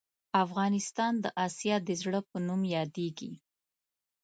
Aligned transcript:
افغانستان 0.45 1.13
د 1.23 1.25
اسیا 1.45 1.75
د 1.87 1.89
زړه 2.01 2.19
په 2.29 2.37
نوم 2.47 2.61
یادیږې 2.75 3.31